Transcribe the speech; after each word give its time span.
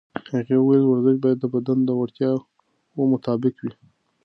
هغې 0.33 0.55
وویل 0.59 0.83
ورزش 0.87 1.17
باید 1.23 1.37
د 1.41 1.45
بدن 1.55 1.77
د 1.85 1.89
وړتیاوو 1.99 3.09
مطابق 3.13 3.55
وي. 3.63 3.73